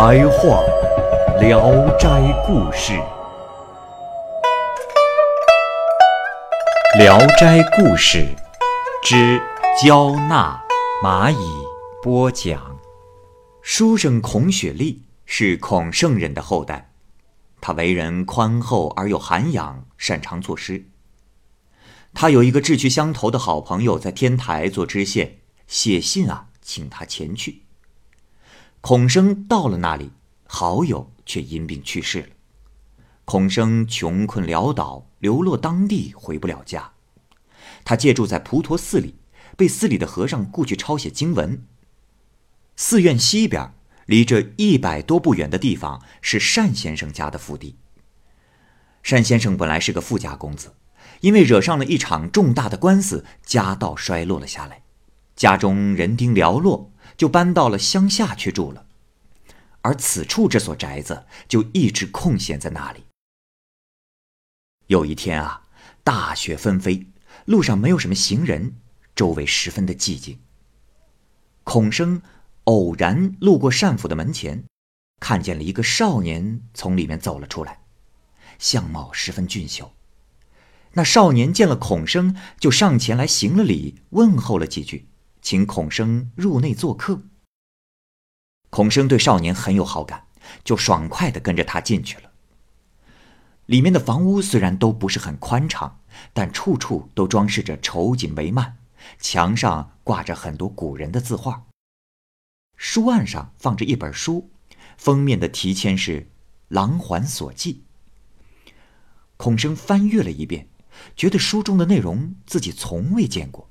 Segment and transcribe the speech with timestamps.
[0.00, 0.62] 白话
[1.40, 1.60] 《聊
[1.98, 2.08] 斋
[2.46, 2.92] 故事》，
[6.98, 8.18] 《聊斋故事》
[9.02, 9.42] 之
[9.82, 10.62] 焦纳
[11.02, 11.36] 蚂蚁
[12.00, 12.78] 播讲。
[13.60, 15.02] 书生孔雪莉。
[15.26, 16.92] 是孔圣人的后代，
[17.60, 20.84] 他为人宽厚而有涵养，擅长作诗。
[22.14, 27.64] 他有一个志趣相投的好朋友在天台做知县，写信啊，请他前去。
[28.80, 30.12] 孔生到了那里，
[30.46, 32.28] 好友却因病去世了。
[33.24, 36.92] 孔生穷困潦倒，流落当地，回不了家。
[37.84, 39.16] 他借住在普陀寺里，
[39.56, 41.64] 被寺里的和尚雇去抄写经文。
[42.76, 43.74] 寺院西边。
[44.08, 47.76] 离这一百多步远的地方是单先生家的府邸。
[49.02, 50.74] 单先生本来是个富家公子，
[51.20, 54.80] 因为惹上了一场重大的官司，家道衰落了下来，
[55.36, 58.86] 家中人丁寥落，就搬到了乡下去住了。
[59.82, 63.04] 而此处这所宅子就一直空闲在那里。
[64.86, 65.64] 有一天啊，
[66.02, 67.06] 大雪纷飞，
[67.44, 68.76] 路上没有什么行人，
[69.14, 70.38] 周围十分的寂静。
[71.64, 72.22] 孔生。
[72.64, 74.64] 偶然路过单府的门前，
[75.20, 77.80] 看见了一个少年从里面走了出来，
[78.58, 79.90] 相貌十分俊秀。
[80.92, 85.08] 那少年见了孔生，就上前来行了礼，问候了几句，
[85.48, 87.22] 请孔生入内做客。
[88.68, 90.26] 孔生对少年很有好感，
[90.62, 92.30] 就爽快地跟着他进去了。
[93.64, 96.02] 里面的房屋虽然都不是很宽敞，
[96.34, 98.74] 但处处都装饰着绸锦帷幔，
[99.18, 101.64] 墙上挂着很多古人的字画。
[102.76, 104.50] 书案上放着一本书，
[104.98, 106.20] 封面的题签是
[106.68, 107.84] 《琅环所记》。
[109.38, 110.68] 孔生翻阅了一遍，
[111.16, 113.67] 觉得书中的内容自己从未见过。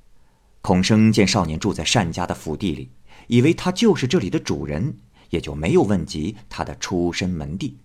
[0.60, 2.90] 孔生见少年住在单家的府邸里，
[3.26, 4.98] 以为他就是这里的主人，
[5.30, 7.78] 也就没有问及他的出身门第。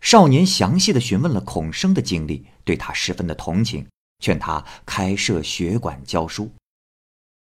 [0.00, 3.86] 少年详细的询问了孔生的经历，对他十分的同情，
[4.18, 6.50] 劝他开设学馆教书。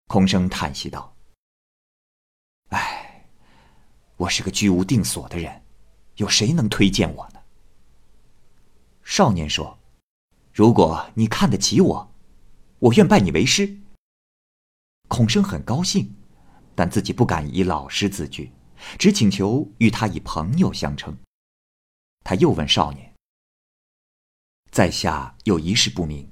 [0.08, 1.16] 孔生叹息道。
[2.70, 3.28] 唉，
[4.18, 5.62] 我是个居无定所的人，
[6.16, 7.40] 有谁能推荐我呢？
[9.04, 9.78] 少年说
[10.52, 12.15] ：“如果你看得起我，
[12.80, 13.78] 我愿拜你为师。”
[15.08, 16.16] 孔生很高兴，
[16.74, 18.52] 但自己不敢以老师自居，
[18.98, 21.18] 只请求与他以朋友相称。
[22.24, 23.14] 他又问少年
[24.72, 26.32] ：“在下有一事不明，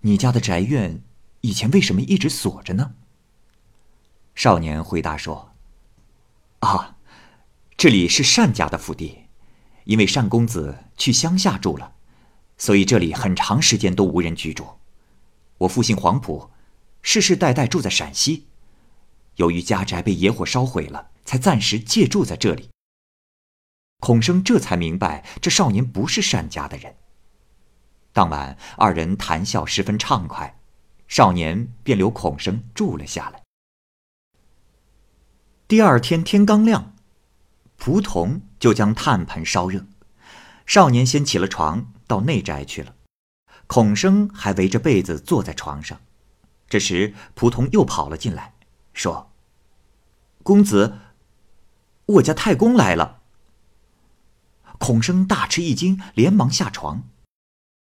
[0.00, 1.02] 你家的宅院
[1.42, 2.94] 以前为什么一直锁着呢？”
[4.34, 5.54] 少年回答说
[6.60, 6.96] ：“啊，
[7.76, 9.26] 这里是单家的府邸，
[9.84, 11.94] 因为单公子去乡下住了，
[12.56, 14.66] 所以这里很长时间都无人居住。
[15.58, 16.50] 我父姓黄埔，
[17.02, 18.48] 世世代代住在陕西，
[19.36, 22.70] 由于家宅被野火烧毁了，才暂时借住在这里。”
[24.00, 26.96] 孔生这才明白，这少年不是单家的人。
[28.12, 30.60] 当晚二人谈笑十分畅快，
[31.08, 33.42] 少年便留孔生住了下来。
[35.66, 36.94] 第二天天刚亮，
[37.76, 39.86] 蒲童就将炭盆烧热。
[40.66, 42.93] 少年先起了床，到内宅去了。
[43.66, 46.00] 孔生还围着被子坐在床上。
[46.68, 48.54] 这时，仆童又跑了进来，
[48.92, 49.32] 说
[50.42, 50.98] ：“公子，
[52.06, 53.20] 我家太公来了。”
[54.78, 57.04] 孔生大吃一惊，连忙下床。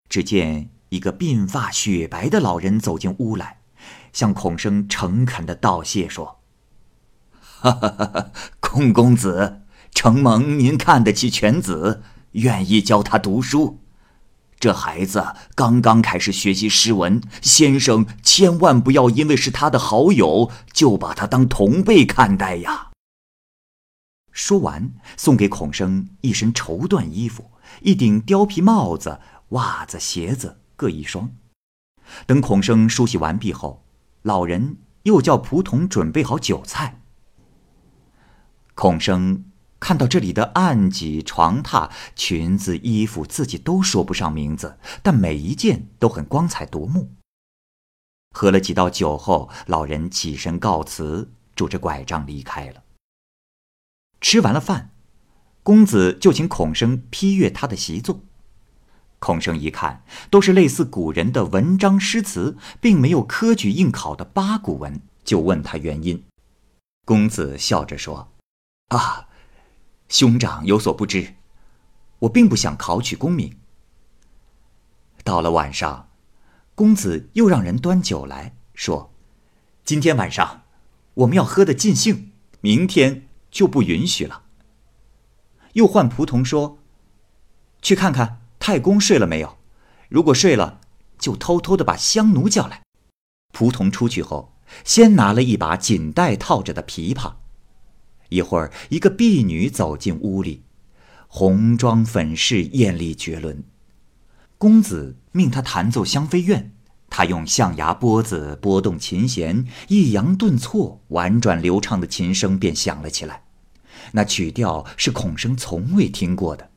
[0.09, 3.61] 只见一个鬓发雪白的老人走进屋来，
[4.13, 6.41] 向孔生诚恳的道谢说。
[7.41, 8.07] 哈哈哈！
[8.07, 12.03] 哈孔公子，承蒙您看得起犬子，
[12.33, 13.81] 愿意教他读书。
[14.61, 15.25] 这孩子
[15.55, 22.91] 刚刚开始学习诗文，先生千万不要因为是他的好友，就把他当同辈看待呀。
[24.33, 27.53] 说完，送给孔生一身绸缎衣服、
[27.83, 29.21] 一顶貂皮帽子、
[29.51, 31.31] 袜子、鞋子各一双。
[32.27, 33.85] 等孔生梳洗完毕后，
[34.23, 37.01] 老人又叫仆童准备好酒菜。
[38.75, 39.45] 孔生
[39.81, 47.13] 看到这里的案几、床榻、裙子、衣服，自己都说不上名字，但每一件都很光彩夺目。
[48.35, 52.83] 喝了几道酒后，老人起身告辞，拄着拐杖离开了。
[54.21, 54.91] 吃完了饭，
[55.63, 58.21] 公子就请孔生批阅他的习作。
[59.21, 66.25] 孔生一看，都是类似古人的文章诗词，并没有科举应考的八股文，就问他原因。
[67.05, 68.33] 公子笑着说
[68.95, 69.28] ：“啊，
[70.09, 71.35] 兄长有所不知，
[72.21, 73.57] 我并不想考取功名。”
[75.25, 76.09] 到了晚上，
[76.75, 79.13] 公子又让人端酒来说
[79.85, 80.63] ：“今天晚上
[81.15, 84.45] 我们要喝得尽兴，明天就不允许了。”
[85.75, 86.79] 又唤仆童说
[87.83, 89.57] ：“去看看。”太公睡了没有？
[90.11, 90.81] 如果睡了，
[91.17, 92.83] 就偷偷的把香奴叫来。
[93.57, 94.53] 仆童出去后，
[94.85, 97.37] 先拿了一把锦带套着的琵琶。
[98.29, 100.63] 一会儿，一个婢女走进屋里，
[101.27, 103.63] 红妆粉饰，艳丽绝伦。
[104.59, 106.73] 公子命她弹奏香妃怨，
[107.09, 113.45] 她用象牙拨子拨动琴弦，抑扬顿挫，婉转流畅的琴声便响了起来。
[114.13, 116.71] 那曲调是孔生从未听过的。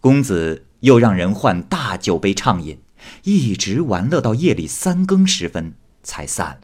[0.00, 2.80] 公子又让人换大酒杯畅饮，
[3.24, 6.60] 一直玩乐到夜里三更时分才散了。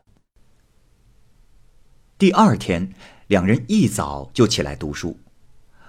[2.19, 2.95] 第二天，
[3.29, 5.19] 两人一早就起来读书。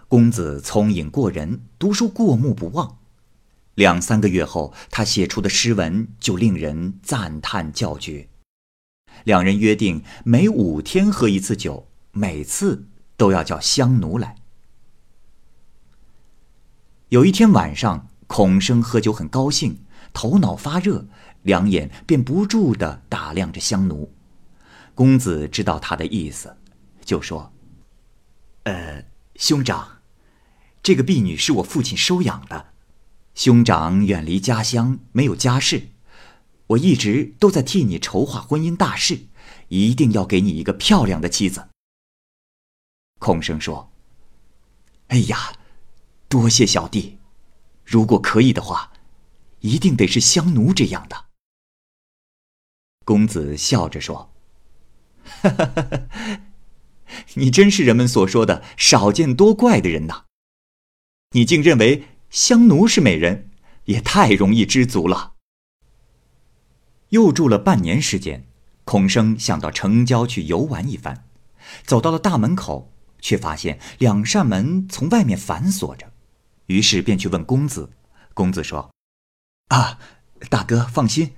[0.08, 2.98] 公子聪颖过人，读书过目不忘。
[3.76, 8.28] 两三个月后，他写出的诗文就令人赞叹叫绝。
[9.24, 12.86] 两人约定每五天喝一次酒，每次
[13.16, 14.36] 都要叫香奴来。
[17.10, 19.78] 有一天晚上，孔生喝酒很高兴，
[20.12, 21.06] 头脑发热，
[21.44, 24.12] 两眼便不住地打量着香奴。
[24.96, 26.58] 公子知道他的意思，
[27.08, 27.54] 就说
[28.66, 29.06] ：“呃，
[29.36, 30.02] 兄长，
[30.84, 32.74] 这个婢女是我父亲收养的。
[33.34, 35.88] 兄长远离家乡，没有家室，
[36.68, 39.28] 我一直都在替你筹划婚姻大事，
[39.70, 41.70] 一定要给你一个漂亮的妻子。”
[43.20, 43.92] 孔生说
[45.08, 45.54] ：“哎呀。”
[46.30, 47.20] 多谢小弟，
[47.86, 48.92] 如果可以的话，
[49.62, 51.28] 一定得是香奴这样的。
[53.06, 54.34] 公子笑着说
[55.24, 56.42] ：“哈哈哈哈
[57.36, 60.26] 你真是人们所说的少见多怪的人呐！
[61.32, 63.50] 你竟认为香奴是美人，
[63.86, 65.34] 也太容易知足了。”
[67.10, 68.46] 又住了半年时间，
[68.84, 71.26] 孔生想到城郊去游玩一番，
[71.86, 76.12] 走到了大门口，却发现两扇门从外面反锁着。
[76.66, 77.92] 于是便去问公子，
[78.34, 78.92] 公子说
[79.70, 80.00] ：“啊，
[80.50, 81.34] 大哥放心，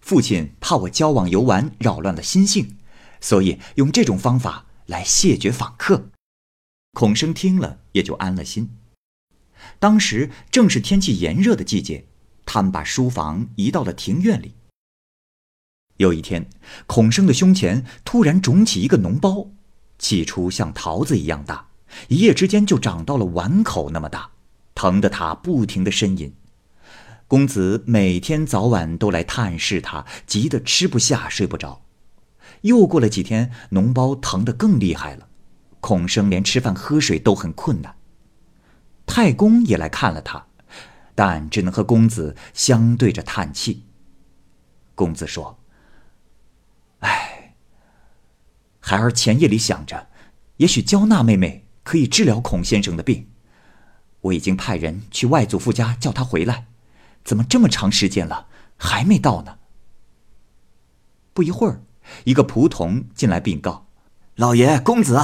[0.00, 2.76] 父亲怕我交往游玩扰乱了心性，
[3.22, 6.10] 所以用这种方法来谢绝访客。”
[6.92, 8.68] 孔生听了也就安了心。
[9.78, 12.04] 当时正是天气炎热的季节，
[12.44, 14.54] 他们把书房移到了庭院里。
[15.98, 16.48] 有一天，
[16.86, 19.50] 孔生的胸前突然肿起一个脓包，
[19.98, 21.68] 起初像桃子一样大，
[22.08, 24.30] 一夜之间就长到了碗口那么大。
[24.74, 26.34] 疼得他不停的呻吟，
[27.28, 31.82] 公子每天早晚都来探视他，急得吃不下睡不着。
[32.62, 35.28] 又过了几天，脓包疼得更厉害了，
[35.80, 37.96] 孔生连吃饭喝水都很困难。
[39.06, 40.46] 太公也来看了他，
[41.14, 43.86] 但只能和公子相对着叹气。
[44.94, 45.58] 公子说
[47.00, 47.54] ：“哎，
[48.78, 50.08] 孩儿前夜里想着，
[50.58, 53.28] 也许焦娜妹妹可以治疗孔先生的病。”
[54.20, 56.66] 我已经派人去外祖父家叫他回来，
[57.24, 59.56] 怎么这么长时间了还没到呢？
[61.32, 61.82] 不一会儿，
[62.24, 63.86] 一个仆童进来禀告
[64.36, 65.18] ：“老爷公子，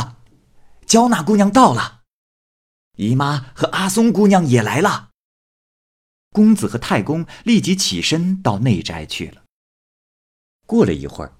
[0.86, 2.02] 焦娜姑娘到了，
[2.96, 5.10] 姨妈和阿松姑娘也来了。”
[6.32, 9.42] 公子和太公立即起身到内宅去了。
[10.66, 11.32] 过了一会儿，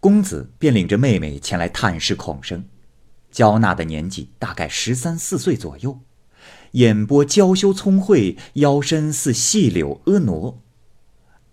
[0.00, 2.68] 公子便领着妹妹前来探视孔生。
[3.30, 6.00] 焦娜的年纪大概十三四岁左右。
[6.72, 10.61] 眼波娇羞聪慧，腰身似细柳婀娜。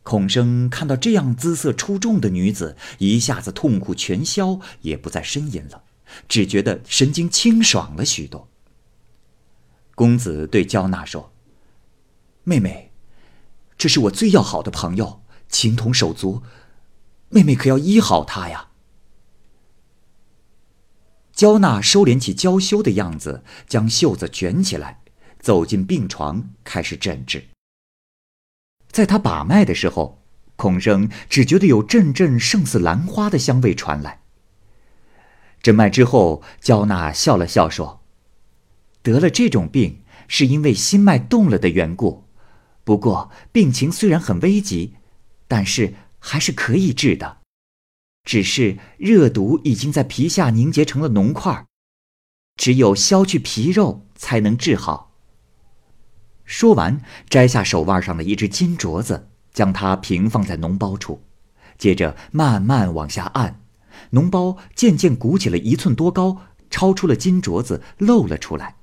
[0.10, 5.84] 孔生看到这样姿色出众的女子，一下子痛苦全消，也不再呻吟了，
[6.28, 8.50] 只觉得神经清爽了许多。
[9.94, 11.32] 公子对焦娜说
[12.44, 12.92] ：“妹妹，
[13.78, 16.42] 这是我最要好的朋友，情同手足，
[17.30, 18.70] 妹妹可要医好他呀。”
[21.34, 25.04] 焦娜收敛起娇羞的样子，将袖子卷起来。
[25.40, 27.49] 走进病床，开始诊治。
[28.92, 30.22] 在他把脉的时候，
[30.56, 34.22] 孔生只觉得有阵阵胜似兰花的香味传来。
[35.62, 38.02] 诊脉之后，焦娜笑了笑说
[39.04, 42.26] ：“得了这种病，是因为心脉动了的缘故。
[42.84, 44.96] 不过病情虽然很危急，
[45.48, 47.38] 但是还是可以治的，
[48.24, 51.66] 只是热毒已经在皮下凝结成了脓块，
[52.56, 55.09] 只有削去皮肉才能治好。
[56.50, 61.22] 说完，摘下手腕上的一只金镯子，将它平放在脓包处，
[61.78, 63.62] 接着慢慢往下按，
[64.14, 66.38] 脓包渐渐鼓起了一寸多高，
[66.72, 68.78] 超出了金镯子，露了出来，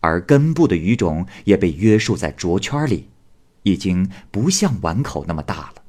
[0.00, 3.08] 而根部的鱼种也被约束在镯圈里。
[3.62, 5.82] 已经不像碗口那么大了。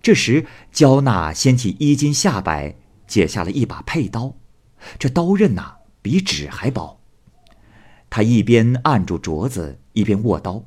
[0.00, 2.76] 这时，焦娜掀起衣襟下摆，
[3.08, 4.36] 解下了一把佩刀，
[4.96, 6.97] 这刀刃呐比纸还薄。
[8.10, 10.64] 他一边按住镯子，一边握刀，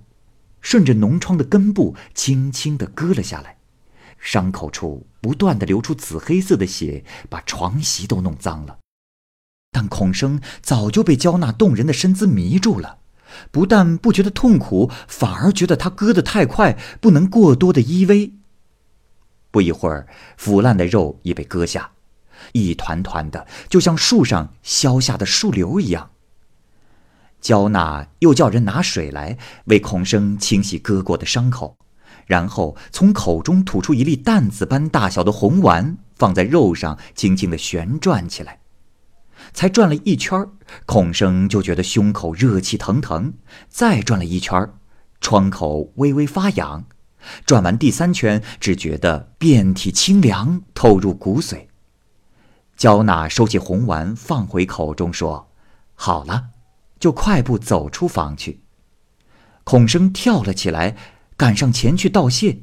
[0.62, 3.57] 顺着脓疮的根部轻轻地割了下来，
[4.19, 8.77] 伤口处不断的流出紫黑色的血，把床席都弄脏了。
[9.71, 13.00] 但孔生早就被焦娜动人的身姿迷住了。
[13.50, 18.33] 不但不觉得痛苦，反而觉得他割得太快，不能过多的依偎。
[19.50, 20.05] 不一会儿，
[20.36, 21.91] 腐烂的肉已被割下，
[22.51, 26.12] 一团团的，就像树上削下的树瘤一样。
[27.41, 31.75] 焦娜又叫人拿水来为孔生清洗割过的伤口，
[32.27, 38.60] 然后从口中吐出一粒弹子般大小的红丸，放在肉上，轻轻的旋转起来。
[39.53, 40.48] 才转了一圈
[40.86, 43.33] 孔生就觉得胸口热气腾腾；
[43.67, 44.69] 再转了一圈
[45.19, 46.83] 窗口微微发痒；
[47.43, 51.65] 转完第三圈，只觉得遍体清凉，透入骨髓。
[52.77, 55.50] 焦娜收起红丸，放回口中，说
[55.95, 56.50] ：“好了。”
[57.01, 58.62] 就快步走出房去。
[59.65, 60.96] 孔生跳了起来，
[61.36, 62.62] 赶上前去道谢。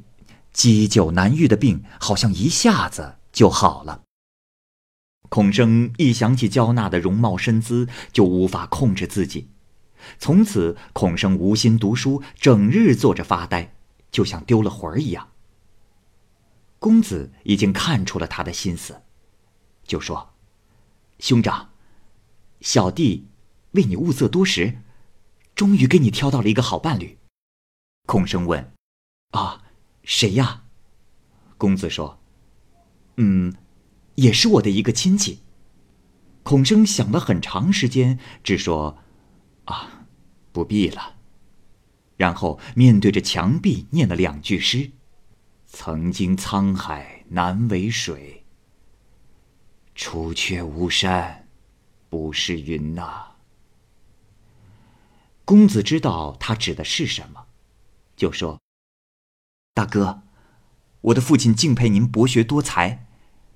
[0.50, 4.02] 积久难愈的病，好像一下子就好了。
[5.28, 9.50] 孔生一想起焦娜的容貌身姿，就无法控制自己。
[10.18, 13.74] 从此，孔生无心读书，整日坐着发呆，
[14.10, 15.28] 就像丢了魂儿一样。
[16.78, 19.02] 公子已经看出了他的心思，
[19.84, 20.30] 就说
[21.20, 21.70] ：“兄长，
[22.60, 23.27] 小弟
[23.72, 24.78] 为你物色多时，
[25.54, 27.18] 终于给你挑到了一个好伴侣。”
[28.06, 28.72] 孔生问
[29.32, 29.62] ：“啊，
[30.02, 30.64] 谁呀？”
[31.58, 32.20] 公子说
[33.16, 33.54] ：“嗯。”
[34.18, 35.42] 也是我的一个亲戚。
[36.42, 38.98] 孔生想了很长时间，只说
[39.66, 40.08] ：“啊，
[40.50, 41.14] 不必了。”
[42.18, 44.90] 然后面对着墙壁念了两句诗
[45.70, 48.44] ：“曾经沧海难为水，
[49.94, 51.46] 除却巫山
[52.08, 53.27] 不是云呐。”
[55.48, 57.46] 公子知道他指的是什么，
[58.14, 58.60] 就说
[59.72, 60.20] ：“大哥，
[61.00, 63.06] 我的父亲敬佩您博学多才。”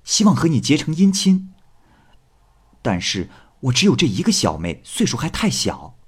[0.03, 1.53] 希望和你结成姻亲。
[2.81, 3.29] 但是
[3.61, 5.99] 我只有这一个小妹，岁数还太小。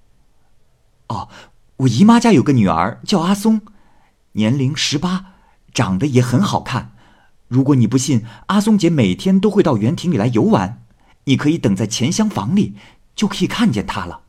[1.08, 1.28] 哦，
[1.76, 3.60] 我姨妈家有个女儿叫阿松，
[4.32, 5.34] 年龄十八，
[5.74, 6.96] 长得也很好看。
[7.46, 10.82] 如果你不信，阿松姐每天都会到园亭里来游玩，
[11.24, 12.74] 你可以等在前厢房里，
[13.14, 14.22] 就可以看见她了。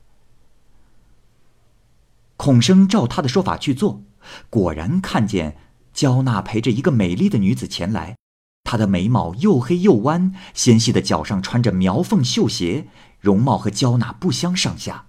[2.37, 4.03] 孔生照他的说法去做，
[4.49, 5.57] 果然看见
[5.93, 8.15] 焦娜陪着一个美丽的女子前来。
[8.63, 12.87] 她的眉毛又黑又弯，纤细的脚上穿着苗缝绣鞋，
[13.19, 15.05] 容貌和焦娜不相上下。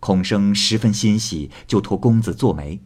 [0.00, 2.82] 孔生十分欣喜，就托公子做媒。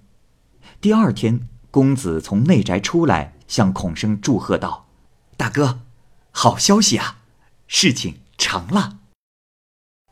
[0.81, 4.87] 第二天，公子从内宅出来，向孔生祝贺道
[5.37, 5.81] ：“大哥，
[6.31, 7.19] 好消息啊，
[7.67, 9.01] 事情成了。”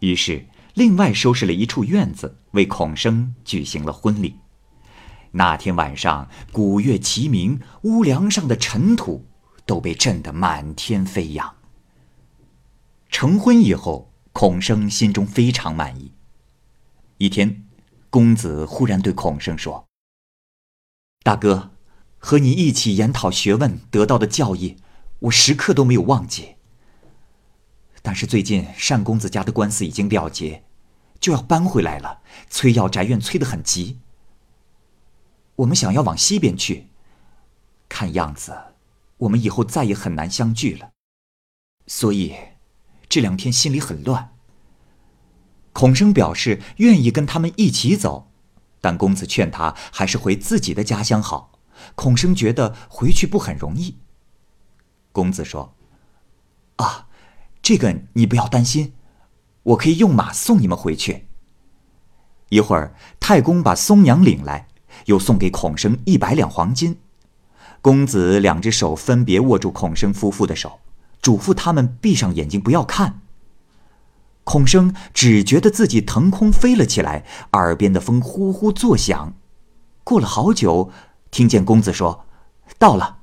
[0.00, 4.36] 于是，另外收拾了一处院子，为孔生举行了婚礼。
[5.32, 9.26] 那天晚上，鼓乐齐鸣，屋梁上的尘土。
[9.66, 11.54] 都被震得满天飞扬。
[13.08, 16.12] 成婚以后，孔生心中非常满意。
[17.18, 17.68] 一天，
[18.08, 19.86] 公子忽然对孔生说
[21.22, 21.70] ：“大哥，
[22.18, 24.76] 和你一起研讨学问得到的教义，
[25.20, 26.56] 我时刻都没有忘记。
[28.02, 30.64] 但是最近单公子家的官司已经了结，
[31.20, 34.00] 就要搬回来了，催要宅院催得很急。
[35.56, 36.88] 我们想要往西边去，
[37.88, 38.58] 看样子。”
[39.20, 40.92] 我们以后再也很难相聚了，
[41.86, 42.34] 所以
[43.06, 44.34] 这两天心里很乱。
[45.74, 48.30] 孔生表示愿意跟他们一起走，
[48.80, 51.60] 但公子劝他还是回自己的家乡好。
[51.94, 53.98] 孔生觉得回去不很容易。
[55.12, 55.74] 公子说
[56.76, 57.08] ：“啊，
[57.60, 58.94] 这个你不要担心，
[59.62, 61.26] 我可以用马送你们回去。”
[62.50, 64.66] 一会儿，太公把松娘领来，
[65.06, 66.98] 又送给孔生一百两黄金。
[67.80, 70.80] 公子两只手分别握住孔生夫妇的手，
[71.22, 73.20] 嘱咐他们闭上眼睛不要看。
[74.42, 79.34] 孔生只觉得自己腾空飞了起来，耳边的风呼呼作响。
[80.02, 80.90] 过了好久，
[81.30, 82.26] 听见公子说
[82.78, 83.18] ：“到了。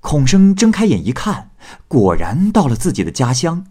[0.00, 1.50] 孔生睁开眼一看，
[1.88, 3.66] 果然到了自己的家乡，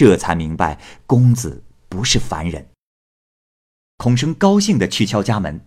[0.00, 2.68] 这才明白公子不是凡人。
[3.98, 5.60] 孔生高兴地去敲家门，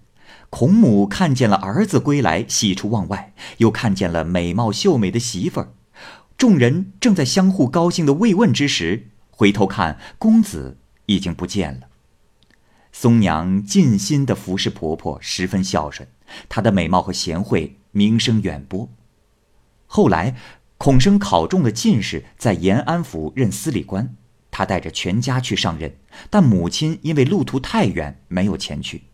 [0.50, 5.74] 孔母看见了儿子归来，喜出望外，又看见了美貌秀美的媳妇儿，
[6.36, 11.82] 众人正在相互高兴的慰问之时，回头看公子已经不见了。
[12.92, 16.10] 松娘尽心的服侍婆婆，十分孝顺，
[16.50, 18.90] 她的美貌和贤惠名声远播。
[19.86, 20.36] 后来，
[20.80, 24.16] 孔生考中了进士，在延安府任司礼官。
[24.56, 25.96] 他带着全家去上任，
[26.30, 29.06] 但母亲因为路途太远，没有前去。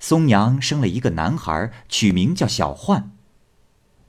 [0.00, 3.12] 松娘生了一个男孩，取名叫小焕。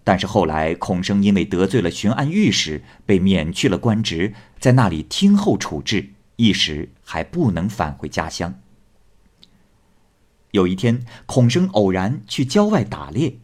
[0.06, 8.62] 但是后来，孔生因为得罪了巡按御史，被免去了官职，在那里听候处置，一时还不能返回家乡。
[10.52, 13.40] 有一天，孔生偶然去郊外打猎，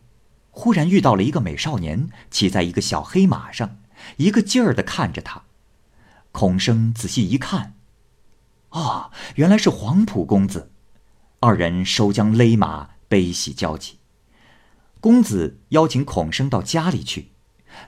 [0.52, 3.80] 忽然遇到了一个美少年，骑在一个小黑马上，
[4.16, 5.43] 一个劲儿的看着他。
[6.34, 7.76] 孔生仔细一看，
[8.70, 10.72] 啊，原来是黄埔公子。
[11.40, 14.00] 二人收缰勒马，悲喜交集。
[15.00, 17.34] 公子邀请孔生到家里去。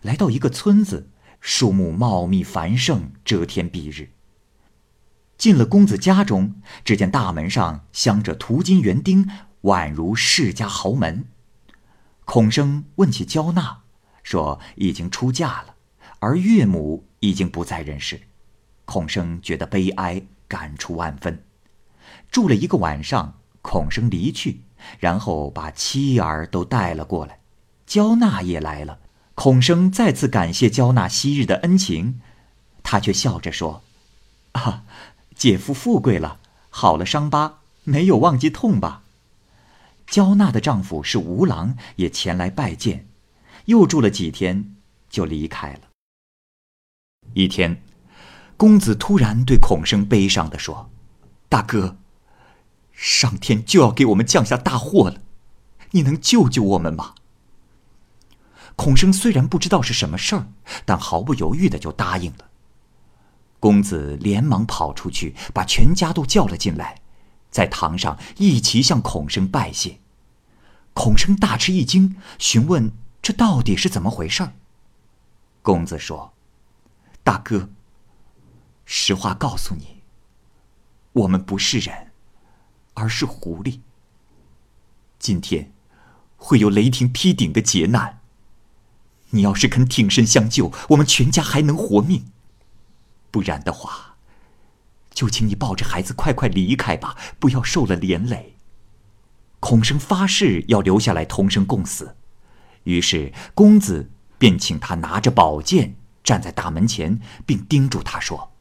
[0.04, 1.10] 来到一个村子，
[1.42, 4.12] 树木茂密繁盛，遮天蔽日。
[5.40, 9.28] 进了公子家中，只见大门上镶着涂金园钉，
[9.64, 11.26] 宛如世家豪门。
[12.26, 13.82] 孔生问起焦娜，
[14.22, 15.76] 说已经出嫁了，
[16.20, 18.22] 而岳母已经不在人世。
[18.86, 21.44] 孔生觉得悲哀，感触万分。
[22.32, 24.62] 住了一个晚上，孔生离去，
[25.00, 27.40] 然后把妻儿都带了过来。
[27.86, 29.00] 焦娜也来了，
[29.34, 32.22] 孔生再次感谢焦娜昔日的恩情，
[32.84, 33.84] 他却笑着说
[34.54, 34.84] ：“啊，
[35.36, 36.40] 姐夫富贵了，
[36.70, 39.04] 好了伤疤，没有忘记痛吧？”
[40.08, 43.08] 焦娜的丈夫是吴郎，也前来拜见，
[43.66, 44.76] 又住了几天，
[45.10, 45.80] 就离开了。
[47.34, 47.82] 一天。
[48.58, 50.90] 公子突然对孔生悲伤地说
[51.50, 51.98] ：“大哥，
[52.94, 55.22] 上天就要给我们降下大祸了，
[55.92, 57.16] 你能救救我们吗？”
[58.78, 60.48] 孔生虽然不知道是什么事儿，
[60.86, 62.50] 但毫不犹豫的就答应了。
[63.60, 67.02] 公子连忙跑出去，把全家都叫了进来，
[67.50, 70.00] 在堂上一齐向孔生拜谢。
[70.94, 72.92] 孔生大吃一惊，询问
[73.22, 74.54] 这到底是怎么回事儿。
[75.62, 76.34] 公子说
[77.22, 77.70] ：“大哥。”
[78.86, 80.04] 实话告诉你，
[81.14, 82.12] 我们不是人，
[82.94, 83.82] 而是狐狸。
[85.20, 85.74] 今天
[86.38, 88.22] 会有雷霆劈顶的劫难。
[89.32, 92.26] 你要是肯挺身相救，我们全家还能活命；
[93.32, 94.16] 不然的话，
[95.12, 98.56] 就请你抱着孩子快快离开吧，不要受了连累。
[99.60, 102.16] 孔生发誓要留下来同生共死，
[102.84, 108.55] 于是公子便请他拿着宝剑站在大门前，并叮嘱他说。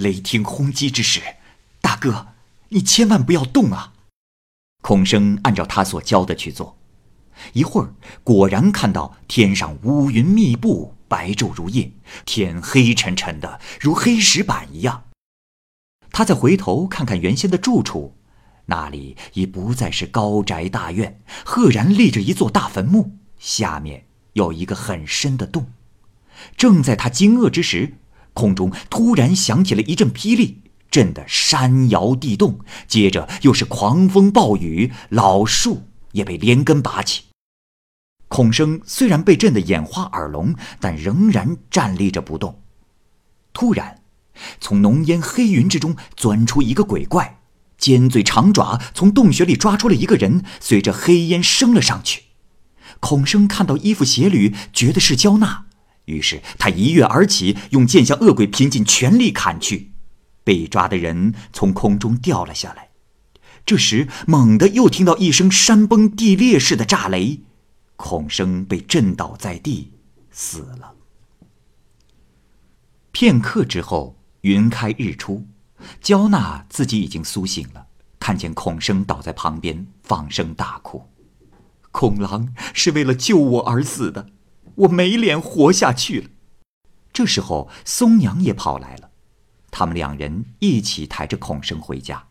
[0.00, 1.20] 雷霆轰击之时，
[1.82, 2.28] 大哥，
[2.70, 3.92] 你千万不要动啊！
[4.80, 6.78] 孔生按照他所教的去做，
[7.52, 7.92] 一会儿
[8.24, 11.92] 果然看到天上乌云密布，白昼如夜，
[12.24, 15.04] 天黑沉沉的，如黑石板一样。
[16.10, 18.16] 他再回头看看原先的住处，
[18.64, 25.70] 那里已不再是高宅大院，赫然立着一座大坟墓，下面有一个很深的洞。
[26.56, 27.96] 正在他惊愕之时，
[28.32, 37.24] 空中突然响起了一阵霹雳，震得山摇地动，接着又是狂风暴雨，老树也被连根拔起。
[38.28, 42.62] 孔生虽然被震得眼花耳聋，但仍然站立着不动。
[43.52, 44.02] 突然，
[44.60, 47.40] 从浓烟黑云之中钻出一个鬼怪，
[47.76, 52.22] 尖嘴长爪从洞穴里抓出了一个人，随着黑烟升了上去。
[53.00, 55.66] 孔生看到衣服鞋履，觉得是焦娜。
[56.10, 59.92] 于是他一跃而起，用剑向恶鬼拼尽全力砍去，
[60.42, 62.90] 被抓的人从空中掉了下来。
[63.64, 67.40] 这时猛地又听到一声山崩地裂似的炸雷，
[67.96, 69.92] 孔生被震倒在地，
[70.30, 70.94] 死了。
[73.12, 75.46] 片刻之后，云开日出，
[76.00, 77.86] 焦娜自己已经苏醒了，
[78.18, 81.06] 看见孔生倒在旁边，放声大哭
[81.92, 84.26] ：“孔郎是为了救我而死的。”
[84.80, 86.30] 我没脸活下去了。
[87.12, 89.10] 这时候，松娘也跑来了，
[89.70, 92.28] 他们两人一起抬着孔生回家。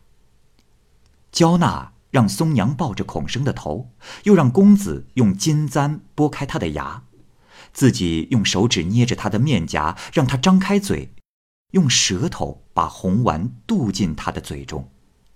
[1.30, 3.90] 焦娜让松娘抱着孔生的头，
[4.24, 7.04] 又让公子用金簪拨开他的牙，
[7.72, 11.12] 自己用手指捏着他的面颊，让他张开嘴，
[11.72, 14.90] 用舌头把红丸渡进他的嘴中，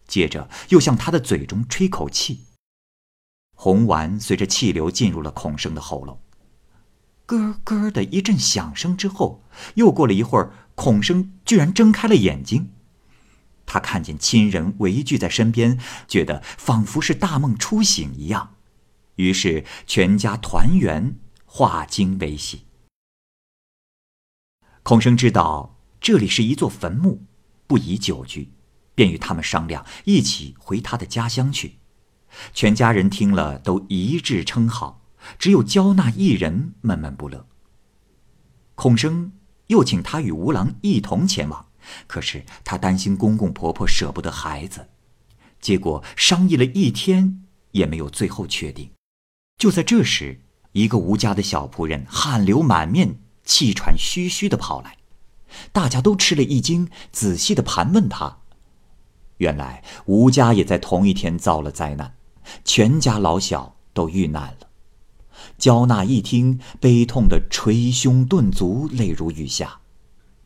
[0.09, 2.47] 接着又向他的嘴中吹口气。
[3.55, 6.19] 红丸随着气流进入了孔生的喉咙。
[7.27, 9.43] 咯咯的一阵响声之后，
[9.77, 12.71] 又过了一会儿，孔生居然睁开了眼睛。
[13.67, 18.57] 他看见亲人围聚在身边，觉得仿佛是大梦初醒一样，
[19.17, 22.67] 于是全家团圆，化惊为喜。
[24.83, 27.25] 孔生知道这里是一座坟墓，
[27.67, 28.53] 不宜久居，
[28.95, 31.79] 便与他们商量，一起回他的家乡去。
[32.53, 35.04] 全家人听了，都一致称好。
[35.39, 37.47] 只有焦娜一人闷闷不乐。
[38.75, 39.33] 孔生
[39.69, 41.67] 又请他与吴郎一同前往，
[42.07, 44.89] 可是他担心公公婆婆舍不得孩子，
[45.61, 48.91] 结果商议了一天也没有最后确定。
[49.57, 50.41] 就在这时，
[50.73, 54.97] 一个吴家的小仆人汗流满面、气喘吁吁的跑来，
[55.73, 58.39] 大家都吃了一惊，仔细的盘问他。
[59.39, 62.15] 原来吴家也在同一天遭了灾难，
[62.65, 64.64] 全家老小都遇难了。
[65.59, 69.81] 焦娜一听，悲痛的捶胸顿足，泪如雨下。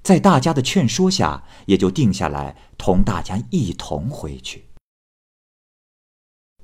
[0.02, 4.64] 在大家的劝说下，也就定下来同大家一同回去。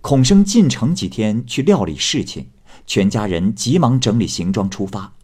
[0.00, 2.50] 孔生进城几天去料理事情，
[2.87, 5.14] 全家人急忙整理行装出发。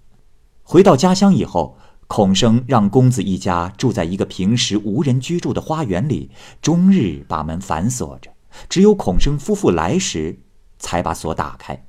[0.63, 6.31] 回到家乡以后，孔生让公子一家住在一个平时无人居住的花园里，
[6.61, 8.31] 终日把门反锁着，
[8.69, 10.41] 只有孔生夫妇来时，
[10.79, 11.87] 才把锁打开。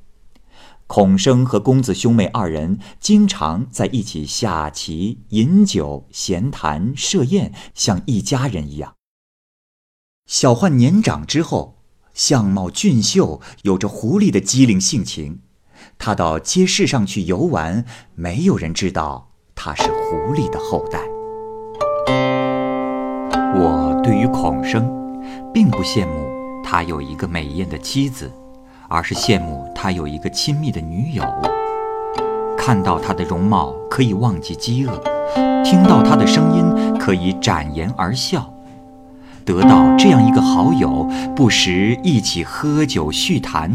[0.93, 8.95] 孔生和公子兄妹二人经常在一起下棋、饮酒、闲谈、设宴，像一家人一样。
[10.25, 11.77] 小焕年长之后，
[12.13, 15.39] 相貌俊秀，有着狐狸的机灵性情。
[15.97, 20.99] 他到街市上去游玩，没有人知道他是狐狸的后代。
[23.55, 24.85] 我对于孔生，
[25.53, 28.29] 并不羡慕他有一个美艳的妻子。
[28.91, 31.23] 而是羡慕他有一个亲密的女友，
[32.57, 35.01] 看到他的容貌可以忘记饥饿，
[35.63, 38.53] 听到他的声音可以展颜而笑，
[39.45, 43.71] 得到这样一个好友，不时一起喝酒叙谈，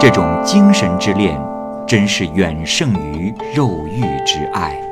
[0.00, 1.38] 这种精神之恋，
[1.86, 4.89] 真是远胜于肉欲之爱。